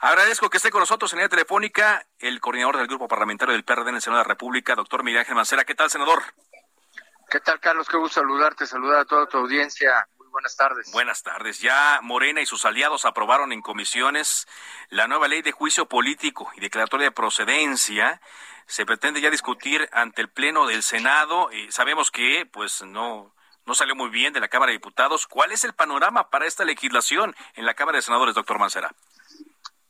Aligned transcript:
Agradezco 0.00 0.48
que 0.48 0.58
esté 0.58 0.70
con 0.70 0.78
nosotros 0.78 1.12
en 1.12 1.18
línea 1.18 1.28
telefónica 1.28 2.06
el 2.20 2.40
coordinador 2.40 2.76
del 2.76 2.86
Grupo 2.86 3.08
Parlamentario 3.08 3.52
del 3.52 3.64
PRD 3.64 3.88
en 3.88 3.96
el 3.96 4.00
Senado 4.00 4.22
de 4.22 4.24
la 4.26 4.28
República, 4.28 4.76
doctor 4.76 5.02
Miguel 5.02 5.20
Ángel 5.20 5.34
Mancera. 5.34 5.64
¿Qué 5.64 5.74
tal, 5.74 5.90
senador? 5.90 6.22
¿Qué 7.28 7.40
tal, 7.40 7.58
Carlos? 7.58 7.88
Qué 7.88 7.96
gusto 7.96 8.20
saludarte, 8.20 8.64
saludar 8.64 9.00
a 9.00 9.04
toda 9.04 9.26
tu 9.26 9.38
audiencia. 9.38 10.06
Muy 10.16 10.28
buenas 10.28 10.54
tardes. 10.54 10.92
Buenas 10.92 11.24
tardes. 11.24 11.58
Ya 11.58 11.98
Morena 12.00 12.40
y 12.40 12.46
sus 12.46 12.64
aliados 12.64 13.06
aprobaron 13.06 13.52
en 13.52 13.60
comisiones 13.60 14.46
la 14.88 15.08
nueva 15.08 15.26
ley 15.26 15.42
de 15.42 15.50
juicio 15.50 15.86
político 15.86 16.48
y 16.54 16.60
declaratoria 16.60 17.06
de 17.06 17.12
procedencia. 17.12 18.20
Se 18.66 18.86
pretende 18.86 19.20
ya 19.20 19.30
discutir 19.30 19.88
ante 19.92 20.22
el 20.22 20.30
Pleno 20.30 20.68
del 20.68 20.84
Senado. 20.84 21.50
Y 21.50 21.72
sabemos 21.72 22.12
que, 22.12 22.46
pues, 22.46 22.82
no, 22.82 23.34
no 23.66 23.74
salió 23.74 23.96
muy 23.96 24.10
bien 24.10 24.32
de 24.32 24.38
la 24.38 24.46
Cámara 24.46 24.70
de 24.70 24.78
Diputados. 24.78 25.26
¿Cuál 25.26 25.50
es 25.50 25.64
el 25.64 25.72
panorama 25.72 26.30
para 26.30 26.46
esta 26.46 26.64
legislación 26.64 27.34
en 27.54 27.66
la 27.66 27.74
Cámara 27.74 27.96
de 27.96 28.02
Senadores, 28.02 28.36
doctor 28.36 28.60
Mancera? 28.60 28.92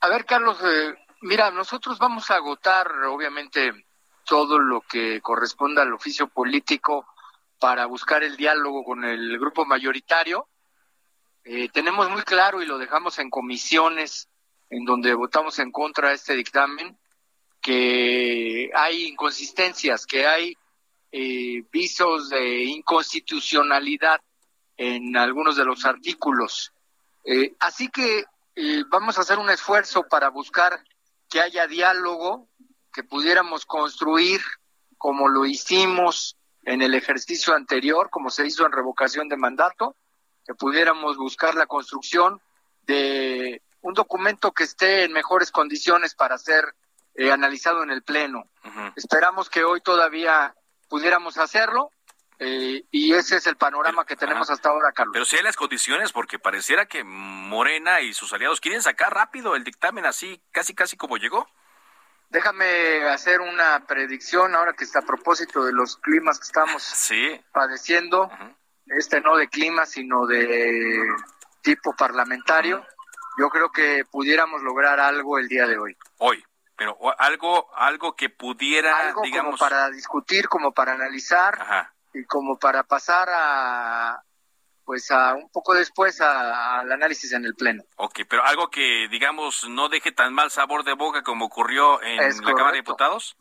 A 0.00 0.08
ver, 0.08 0.24
Carlos, 0.24 0.58
eh, 0.64 0.94
mira, 1.22 1.50
nosotros 1.50 1.98
vamos 1.98 2.30
a 2.30 2.36
agotar, 2.36 2.90
obviamente, 3.04 3.72
todo 4.24 4.58
lo 4.58 4.80
que 4.82 5.20
corresponda 5.20 5.82
al 5.82 5.92
oficio 5.92 6.28
político 6.28 7.06
para 7.58 7.86
buscar 7.86 8.22
el 8.22 8.36
diálogo 8.36 8.84
con 8.84 9.04
el 9.04 9.38
grupo 9.38 9.64
mayoritario. 9.64 10.48
Eh, 11.44 11.68
tenemos 11.70 12.10
muy 12.10 12.22
claro 12.22 12.60
y 12.60 12.66
lo 12.66 12.76
dejamos 12.76 13.18
en 13.18 13.30
comisiones 13.30 14.28
en 14.68 14.84
donde 14.84 15.14
votamos 15.14 15.58
en 15.58 15.70
contra 15.70 16.08
de 16.08 16.16
este 16.16 16.34
dictamen, 16.34 16.98
que 17.60 18.70
hay 18.74 19.06
inconsistencias, 19.06 20.06
que 20.06 20.26
hay 20.26 20.56
eh, 21.12 21.64
visos 21.70 22.30
de 22.30 22.64
inconstitucionalidad 22.64 24.20
en 24.76 25.16
algunos 25.16 25.56
de 25.56 25.64
los 25.64 25.84
artículos. 25.84 26.72
Eh, 27.24 27.54
así 27.60 27.88
que 27.88 28.24
eh, 28.56 28.84
vamos 28.88 29.18
a 29.18 29.20
hacer 29.20 29.38
un 29.38 29.50
esfuerzo 29.50 30.08
para 30.08 30.30
buscar 30.30 30.82
que 31.28 31.40
haya 31.40 31.66
diálogo, 31.66 32.48
que 32.92 33.04
pudiéramos 33.04 33.66
construir 33.66 34.40
como 34.96 35.28
lo 35.28 35.44
hicimos 35.44 36.36
en 36.64 36.80
el 36.80 36.94
ejercicio 36.94 37.54
anterior, 37.54 38.08
como 38.10 38.30
se 38.30 38.46
hizo 38.46 38.64
en 38.64 38.72
revocación 38.72 39.28
de 39.28 39.36
mandato, 39.36 39.94
que 40.46 40.54
pudiéramos 40.54 41.16
buscar 41.18 41.54
la 41.54 41.66
construcción 41.66 42.40
de 42.86 43.62
un 43.82 43.92
documento 43.92 44.52
que 44.52 44.64
esté 44.64 45.04
en 45.04 45.12
mejores 45.12 45.50
condiciones 45.50 46.14
para 46.14 46.38
ser 46.38 46.74
eh, 47.14 47.30
analizado 47.30 47.82
en 47.82 47.90
el 47.90 48.02
Pleno. 48.02 48.48
Esperamos 48.96 49.50
que 49.50 49.64
hoy 49.64 49.80
todavía 49.80 50.54
pudiéramos 50.88 51.36
hacerlo 51.38 51.90
eh, 52.38 52.84
y 52.90 53.14
ese 53.14 53.36
es 53.36 53.46
el 53.46 53.56
panorama 53.56 54.04
que 54.04 54.16
tenemos 54.16 54.50
hasta 54.50 54.68
ahora, 54.68 54.92
Carlos. 54.92 55.12
Pero 55.12 55.24
si 55.24 55.36
hay 55.36 55.42
las 55.42 55.56
condiciones, 55.56 56.12
porque 56.12 56.38
pareciera 56.38 56.86
que 56.86 57.02
Morena 57.02 58.00
y 58.02 58.12
sus 58.12 58.32
aliados 58.32 58.60
quieren 58.60 58.82
sacar 58.82 59.14
rápido 59.14 59.56
el 59.56 59.64
dictamen 59.64 60.04
así, 60.04 60.42
casi 60.52 60.74
casi 60.74 60.96
como 60.96 61.16
llegó. 61.16 61.48
Déjame 62.28 63.04
hacer 63.08 63.40
una 63.40 63.86
predicción 63.86 64.54
ahora 64.54 64.74
que 64.74 64.84
está 64.84 64.98
a 64.98 65.06
propósito 65.06 65.64
de 65.64 65.72
los 65.72 65.96
climas 65.98 66.38
que 66.38 66.44
estamos 66.44 66.82
sí. 66.82 67.40
padeciendo, 67.52 68.28
este 68.86 69.20
no 69.20 69.36
de 69.36 69.48
clima, 69.48 69.86
sino 69.86 70.26
de 70.26 71.06
tipo 71.62 71.94
parlamentario. 71.94 72.84
Yo 73.38 73.48
creo 73.48 73.70
que 73.70 74.04
pudiéramos 74.10 74.62
lograr 74.62 74.98
algo 74.98 75.38
el 75.38 75.48
día 75.48 75.66
de 75.66 75.78
hoy. 75.78 75.96
Hoy 76.18 76.44
pero 76.76 76.98
algo 77.18 77.74
algo 77.74 78.14
que 78.14 78.28
pudiera 78.28 78.98
algo 78.98 79.22
digamos 79.22 79.58
como 79.58 79.70
para 79.70 79.88
discutir 79.88 80.46
como 80.46 80.72
para 80.72 80.92
analizar 80.92 81.58
Ajá. 81.58 81.95
Y 82.16 82.24
como 82.24 82.58
para 82.58 82.82
pasar 82.84 83.28
a 83.30 84.22
pues 84.84 85.10
a 85.10 85.34
un 85.34 85.50
poco 85.50 85.74
después 85.74 86.20
al 86.20 86.90
análisis 86.90 87.32
en 87.32 87.44
el 87.44 87.54
pleno. 87.54 87.82
Ok, 87.96 88.20
pero 88.28 88.44
algo 88.44 88.68
que 88.70 89.08
digamos 89.10 89.68
no 89.68 89.88
deje 89.88 90.12
tan 90.12 90.32
mal 90.32 90.50
sabor 90.52 90.84
de 90.84 90.92
boca 90.94 91.22
como 91.22 91.46
ocurrió 91.46 92.00
en 92.02 92.20
Es 92.20 92.40
la 92.40 92.54
Cámara 92.54 92.72
de. 92.72 92.78
Diputados. 92.78 93.36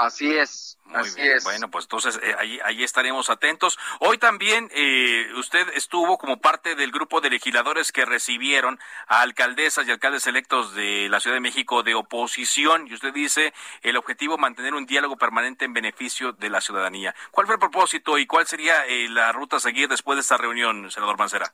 Así 0.00 0.34
es, 0.34 0.78
Muy 0.86 0.96
así 0.96 1.20
bien. 1.20 1.36
es. 1.36 1.44
Bueno, 1.44 1.70
pues 1.70 1.84
entonces 1.84 2.18
eh, 2.22 2.34
ahí, 2.38 2.58
ahí 2.64 2.82
estaremos 2.82 3.28
atentos. 3.28 3.78
Hoy 3.98 4.16
también 4.16 4.70
eh, 4.72 5.26
usted 5.36 5.68
estuvo 5.74 6.16
como 6.16 6.40
parte 6.40 6.74
del 6.74 6.90
grupo 6.90 7.20
de 7.20 7.28
legisladores 7.28 7.92
que 7.92 8.06
recibieron 8.06 8.80
a 9.08 9.20
alcaldesas 9.20 9.86
y 9.86 9.90
alcaldes 9.90 10.26
electos 10.26 10.74
de 10.74 11.08
la 11.10 11.20
Ciudad 11.20 11.36
de 11.36 11.40
México 11.40 11.82
de 11.82 11.94
oposición. 11.94 12.86
Y 12.88 12.94
usted 12.94 13.12
dice 13.12 13.52
el 13.82 13.98
objetivo 13.98 14.38
mantener 14.38 14.72
un 14.72 14.86
diálogo 14.86 15.18
permanente 15.18 15.66
en 15.66 15.74
beneficio 15.74 16.32
de 16.32 16.48
la 16.48 16.62
ciudadanía. 16.62 17.14
¿Cuál 17.30 17.46
fue 17.46 17.56
el 17.56 17.60
propósito 17.60 18.16
y 18.16 18.26
cuál 18.26 18.46
sería 18.46 18.86
eh, 18.86 19.06
la 19.10 19.32
ruta 19.32 19.56
a 19.56 19.60
seguir 19.60 19.86
después 19.86 20.16
de 20.16 20.22
esta 20.22 20.38
reunión, 20.38 20.90
senador 20.90 21.18
Mancera? 21.18 21.52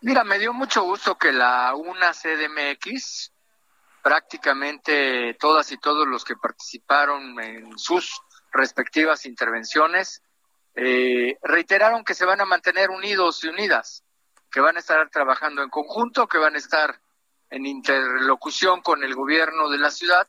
Mira, 0.00 0.22
me 0.22 0.38
dio 0.38 0.52
mucho 0.52 0.82
gusto 0.84 1.18
que 1.18 1.32
la 1.32 1.74
UNA 1.74 2.12
CDMX, 2.12 3.32
prácticamente 4.04 5.34
todas 5.40 5.72
y 5.72 5.78
todos 5.78 6.06
los 6.06 6.26
que 6.26 6.36
participaron 6.36 7.40
en 7.40 7.78
sus 7.78 8.20
respectivas 8.52 9.24
intervenciones, 9.24 10.22
eh, 10.74 11.38
reiteraron 11.42 12.04
que 12.04 12.12
se 12.12 12.26
van 12.26 12.38
a 12.42 12.44
mantener 12.44 12.90
unidos 12.90 13.42
y 13.42 13.48
unidas, 13.48 14.04
que 14.50 14.60
van 14.60 14.76
a 14.76 14.80
estar 14.80 15.08
trabajando 15.08 15.62
en 15.62 15.70
conjunto, 15.70 16.28
que 16.28 16.36
van 16.36 16.54
a 16.54 16.58
estar 16.58 17.00
en 17.48 17.64
interlocución 17.64 18.82
con 18.82 19.02
el 19.02 19.14
gobierno 19.14 19.70
de 19.70 19.78
la 19.78 19.90
ciudad 19.90 20.28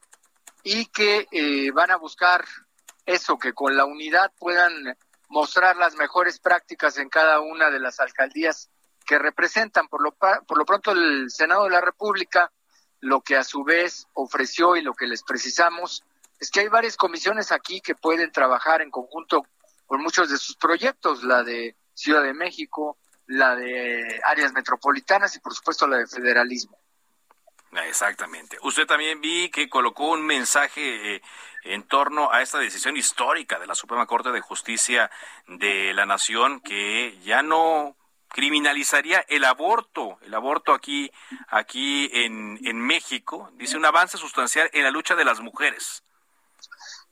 y 0.63 0.85
que 0.85 1.27
eh, 1.29 1.71
van 1.71 1.91
a 1.91 1.97
buscar 1.97 2.45
eso, 3.05 3.37
que 3.37 3.51
con 3.51 3.75
la 3.75 3.83
unidad 3.83 4.31
puedan 4.39 4.97
mostrar 5.27 5.75
las 5.75 5.95
mejores 5.95 6.39
prácticas 6.39 6.97
en 6.97 7.09
cada 7.09 7.41
una 7.41 7.69
de 7.69 7.81
las 7.81 7.99
alcaldías 7.99 8.69
que 9.05 9.19
representan. 9.19 9.89
Por 9.89 10.01
lo, 10.01 10.13
por 10.13 10.57
lo 10.57 10.63
pronto, 10.63 10.91
el 10.91 11.29
Senado 11.29 11.65
de 11.65 11.71
la 11.71 11.81
República, 11.81 12.49
lo 13.05 13.21
que 13.21 13.37
a 13.37 13.43
su 13.43 13.63
vez 13.63 14.07
ofreció 14.13 14.75
y 14.75 14.81
lo 14.81 14.95
que 14.95 15.05
les 15.05 15.21
precisamos, 15.21 16.03
es 16.39 16.49
que 16.49 16.61
hay 16.61 16.69
varias 16.69 16.97
comisiones 16.97 17.51
aquí 17.51 17.79
que 17.79 17.93
pueden 17.93 18.31
trabajar 18.31 18.81
en 18.81 18.89
conjunto 18.89 19.45
con 19.85 20.01
muchos 20.01 20.29
de 20.29 20.37
sus 20.37 20.55
proyectos, 20.55 21.23
la 21.23 21.43
de 21.43 21.75
Ciudad 21.93 22.23
de 22.23 22.33
México, 22.33 22.97
la 23.27 23.55
de 23.55 24.19
áreas 24.23 24.53
metropolitanas 24.53 25.35
y 25.35 25.39
por 25.39 25.53
supuesto 25.53 25.87
la 25.87 25.97
de 25.97 26.07
federalismo. 26.07 26.79
Exactamente. 27.87 28.57
Usted 28.63 28.87
también 28.87 29.21
vi 29.21 29.49
que 29.49 29.69
colocó 29.69 30.09
un 30.09 30.25
mensaje 30.25 31.15
eh, 31.15 31.21
en 31.63 31.83
torno 31.83 32.31
a 32.31 32.41
esta 32.41 32.57
decisión 32.57 32.97
histórica 32.97 33.59
de 33.59 33.67
la 33.67 33.75
Suprema 33.75 34.07
Corte 34.07 34.31
de 34.31 34.41
Justicia 34.41 35.11
de 35.47 35.93
la 35.93 36.07
Nación 36.07 36.59
que 36.59 37.19
ya 37.19 37.43
no 37.43 37.95
criminalizaría 38.35 39.23
el 39.29 39.45
aborto, 39.45 40.17
el 40.23 40.33
aborto 40.33 40.73
aquí, 40.73 41.09
aquí 41.47 42.09
en, 42.11 42.59
en 42.65 42.81
México. 42.81 43.49
Dice 43.53 43.77
un 43.77 43.85
avance 43.85 44.17
sustancial 44.17 44.69
en 44.73 44.83
la 44.83 44.91
lucha 44.91 45.15
de 45.15 45.23
las 45.23 45.39
mujeres. 45.39 46.03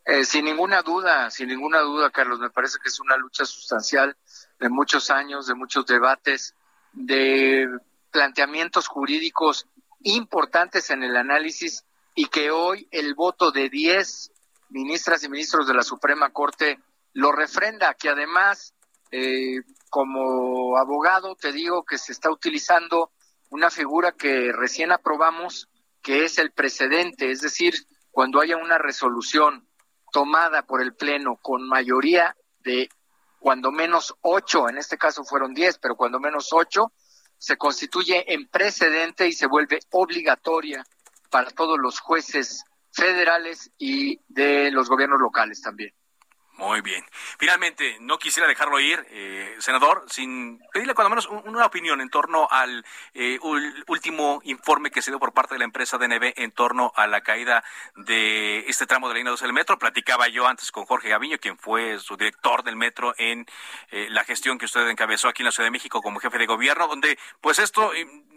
Eh, 0.04 0.26
sin 0.26 0.44
ninguna 0.44 0.82
duda, 0.82 1.32
sin 1.32 1.48
ninguna 1.48 1.80
duda, 1.80 2.10
Carlos, 2.10 2.40
me 2.40 2.50
parece 2.50 2.78
que 2.84 2.90
es 2.90 3.00
una 3.00 3.16
lucha 3.16 3.46
sustancial 3.46 4.18
de 4.60 4.68
muchos 4.68 5.10
años, 5.12 5.48
de 5.48 5.54
muchos 5.56 5.86
debates, 5.86 6.56
de 6.92 7.70
planteamientos 8.12 8.88
jurídicos 8.88 9.66
importantes 10.02 10.90
en 10.90 11.04
el 11.04 11.16
análisis 11.16 11.86
y 12.16 12.26
que 12.26 12.52
hoy 12.52 12.86
el 12.92 13.16
voto 13.16 13.52
de 13.52 13.70
10 13.70 14.30
ministras 14.72 15.24
y 15.24 15.30
ministros 15.30 15.70
de 15.70 15.74
la 15.74 15.84
Suprema 15.84 16.32
Corte 16.32 16.82
lo 17.14 17.32
refrenda, 17.32 17.94
que 17.94 18.10
además, 18.10 18.74
eh, 19.16 19.62
como 19.92 20.76
abogado, 20.76 21.36
te 21.36 21.52
digo 21.52 21.84
que 21.84 22.00
se 22.00 22.12
está 22.12 22.32
utilizando 22.32 23.12
una 23.52 23.70
figura 23.70 24.14
que 24.14 24.52
recién 24.52 24.92
aprobamos, 24.92 25.70
que 26.02 26.26
es 26.26 26.40
el 26.40 26.52
precedente, 26.52 27.30
es 27.30 27.42
decir, 27.42 27.76
cuando 28.10 28.42
haya 28.42 28.58
una 28.58 28.80
resolución 28.80 29.68
tomada 30.12 30.64
por 30.64 30.82
el 30.82 30.96
Pleno 30.96 31.38
con 31.40 31.68
mayoría 31.68 32.36
de 32.64 32.90
cuando 33.38 33.72
menos 33.72 34.16
ocho, 34.22 34.68
en 34.68 34.80
este 34.80 34.98
caso 34.98 35.24
fueron 35.24 35.54
diez, 35.54 35.78
pero 35.78 35.96
cuando 35.96 36.20
menos 36.20 36.52
ocho, 36.52 36.92
se 37.38 37.56
constituye 37.56 38.34
en 38.34 38.48
precedente 38.48 39.28
y 39.28 39.34
se 39.34 39.46
vuelve 39.46 39.78
obligatoria 39.92 40.84
para 41.30 41.52
todos 41.52 41.78
los 41.78 42.00
jueces 42.00 42.64
federales 42.92 43.70
y 43.78 44.20
de 44.28 44.72
los 44.72 44.90
gobiernos 44.90 45.22
locales 45.22 45.62
también. 45.62 45.94
Muy 46.56 46.82
bien. 46.82 47.04
Finalmente, 47.40 47.98
no 48.00 48.20
quisiera 48.20 48.48
dejarlo 48.48 48.80
ir, 48.80 49.04
eh, 49.10 49.56
senador, 49.58 50.06
sin 50.08 50.60
pedirle 50.72 50.94
cuando 50.94 51.10
menos 51.10 51.28
una 51.28 51.66
opinión 51.66 52.00
en 52.00 52.12
torno 52.12 52.48
al 52.52 52.86
eh, 53.16 53.40
último 53.88 54.40
informe 54.44 54.92
que 54.92 55.02
se 55.02 55.10
dio 55.10 55.20
por 55.20 55.34
parte 55.34 55.56
de 55.56 55.60
la 55.60 55.66
empresa 55.66 55.98
DNB 55.98 56.34
en 56.36 56.52
torno 56.52 56.92
a 56.96 57.08
la 57.08 57.22
caída 57.22 57.64
de 57.96 58.66
este 58.68 58.86
tramo 58.86 59.08
de 59.08 59.16
la 59.16 59.18
línea 59.18 59.32
2 59.32 59.42
del 59.42 59.52
metro. 59.52 59.80
Platicaba 59.80 60.28
yo 60.28 60.48
antes 60.48 60.72
con 60.72 60.86
Jorge 60.86 61.10
Gaviño, 61.10 61.40
quien 61.40 61.58
fue 61.58 61.98
su 62.00 62.18
director 62.18 62.64
del 62.64 62.76
metro 62.76 63.16
en 63.18 63.48
eh, 63.90 64.08
la 64.12 64.24
gestión 64.24 64.60
que 64.60 64.66
usted 64.66 64.88
encabezó 64.88 65.30
aquí 65.30 65.42
en 65.42 65.46
la 65.46 65.52
Ciudad 65.52 65.68
de 65.68 65.72
México 65.72 66.04
como 66.04 66.20
jefe 66.20 66.38
de 66.38 66.46
gobierno, 66.46 66.88
donde 66.88 67.18
pues 67.42 67.58
esto 67.58 67.92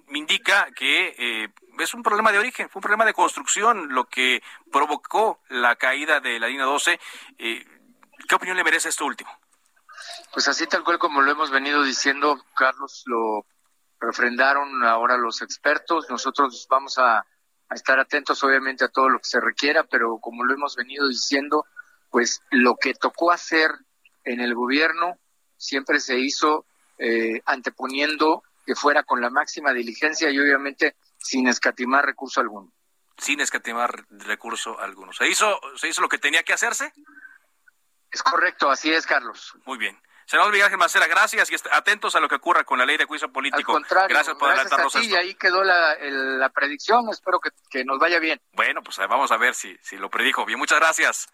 me 0.08 0.18
indica 0.18 0.68
que 0.74 1.50
es 1.78 1.94
un 1.94 2.02
problema 2.02 2.32
de 2.32 2.38
origen, 2.38 2.70
fue 2.70 2.78
un 2.78 2.82
problema 2.82 3.04
de 3.04 3.12
construcción 3.12 3.92
lo 3.92 4.04
que 4.04 4.42
provocó 4.72 5.40
la 5.48 5.76
caída 5.76 6.20
de 6.20 6.38
la 6.38 6.46
línea 6.46 6.64
12. 6.64 6.98
¿Qué 8.28 8.34
opinión 8.34 8.56
le 8.56 8.64
merece 8.64 8.88
esto 8.88 9.04
último? 9.04 9.30
Pues 10.32 10.48
así 10.48 10.66
tal 10.66 10.84
cual 10.84 10.98
como 10.98 11.22
lo 11.22 11.30
hemos 11.30 11.50
venido 11.50 11.82
diciendo, 11.82 12.44
Carlos, 12.54 13.04
lo 13.06 13.46
refrendaron 14.00 14.84
ahora 14.84 15.16
los 15.16 15.42
expertos. 15.42 16.08
Nosotros 16.10 16.66
vamos 16.68 16.98
a, 16.98 17.26
estar 17.70 17.98
atentos 17.98 18.44
obviamente 18.44 18.84
a 18.84 18.88
todo 18.88 19.08
lo 19.08 19.18
que 19.18 19.28
se 19.28 19.40
requiera, 19.40 19.82
pero 19.84 20.18
como 20.18 20.44
lo 20.44 20.54
hemos 20.54 20.76
venido 20.76 21.08
diciendo, 21.08 21.66
pues 22.10 22.40
lo 22.50 22.76
que 22.76 22.94
tocó 22.94 23.32
hacer 23.32 23.72
en 24.24 24.40
el 24.40 24.54
gobierno 24.54 25.18
siempre 25.56 25.98
se 25.98 26.16
hizo 26.16 26.64
eh, 26.98 27.42
anteponiendo 27.44 28.44
que 28.64 28.76
fuera 28.76 29.02
con 29.02 29.20
la 29.20 29.30
máxima 29.30 29.72
diligencia 29.72 30.30
y 30.30 30.38
obviamente 30.38 30.94
sin 31.18 31.48
escatimar 31.48 32.06
recurso 32.06 32.40
alguno. 32.40 32.70
Sin 33.18 33.40
escatimar 33.40 34.06
recurso 34.10 34.78
alguno. 34.78 35.12
¿Se 35.12 35.28
hizo, 35.28 35.58
se 35.76 35.88
hizo 35.88 36.02
lo 36.02 36.08
que 36.08 36.18
tenía 36.18 36.44
que 36.44 36.52
hacerse? 36.52 36.92
Es 38.10 38.22
correcto, 38.22 38.70
así 38.70 38.92
es, 38.92 39.06
Carlos. 39.06 39.54
Muy 39.64 39.78
bien. 39.78 40.00
Senador 40.26 40.50
Miguel 40.50 40.64
Ángel 40.64 40.78
Macera, 40.78 41.06
gracias 41.06 41.50
y 41.50 41.56
atentos 41.70 42.16
a 42.16 42.20
lo 42.20 42.28
que 42.28 42.34
ocurra 42.34 42.64
con 42.64 42.78
la 42.78 42.84
ley 42.84 42.96
de 42.96 43.04
juicio 43.04 43.32
político. 43.32 43.72
Al 43.72 43.78
contrario, 43.78 44.08
gracias 44.08 44.36
por 44.36 44.50
adelantarnos 44.50 44.94
Y 44.96 45.14
ahí 45.14 45.34
quedó 45.36 45.62
la, 45.62 46.50
predicción, 46.52 47.08
espero 47.10 47.38
que, 47.40 47.84
nos 47.84 47.98
vaya 48.00 48.18
bien. 48.18 48.40
Bueno, 48.52 48.82
pues 48.82 48.98
eh, 48.98 49.06
vamos 49.06 49.30
a 49.30 49.36
ver 49.36 49.54
si, 49.54 49.78
si 49.82 49.96
lo 49.96 50.10
predijo 50.10 50.44
bien. 50.44 50.58
Muchas 50.58 50.80
gracias. 50.80 51.28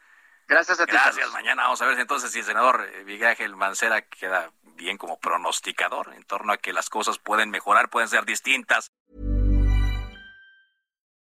Gracias 0.46 0.78
a 0.80 0.86
ti. 0.86 0.92
Gracias, 0.92 1.32
mañana 1.32 1.62
vamos 1.62 1.80
a 1.80 1.86
ver 1.86 1.98
entonces 1.98 2.32
si 2.32 2.40
el 2.40 2.44
senador 2.44 2.86
eh, 2.92 3.04
Miguel 3.04 3.28
Ángel 3.28 3.56
Mancera 3.56 4.02
queda 4.02 4.50
bien 4.74 4.98
como 4.98 5.18
pronosticador 5.18 6.12
en 6.14 6.24
torno 6.24 6.52
a 6.52 6.58
que 6.58 6.74
las 6.74 6.90
cosas 6.90 7.18
pueden 7.18 7.50
mejorar, 7.50 7.88
pueden 7.88 8.08
ser 8.08 8.26
distintas. 8.26 8.90